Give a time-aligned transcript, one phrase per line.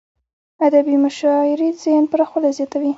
[0.65, 2.89] ادبي مشاعريد ذهن پراخوالی زیاتوي.